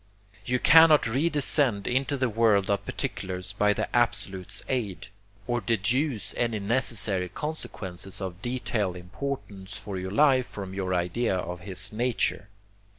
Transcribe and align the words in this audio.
You 0.47 0.57
cannot 0.57 1.03
redescend 1.03 1.85
into 1.85 2.17
the 2.17 2.27
world 2.27 2.71
of 2.71 2.83
particulars 2.87 3.53
by 3.53 3.71
the 3.73 3.87
Absolute's 3.95 4.63
aid, 4.67 5.09
or 5.45 5.61
deduce 5.61 6.33
any 6.33 6.57
necessary 6.57 7.29
consequences 7.29 8.19
of 8.19 8.41
detail 8.41 8.95
important 8.95 9.69
for 9.69 9.99
your 9.99 10.09
life 10.09 10.47
from 10.47 10.73
your 10.73 10.95
idea 10.95 11.35
of 11.37 11.59
his 11.59 11.93
nature. 11.93 12.49